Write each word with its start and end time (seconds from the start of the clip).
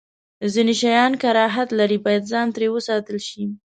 ځینې 0.53 0.73
شیان 0.81 1.13
کراهت 1.21 1.69
لري، 1.79 1.97
باید 2.05 2.29
ځان 2.31 2.47
ترې 2.55 2.67
وساتل 2.75 3.17
شی. 3.27 3.43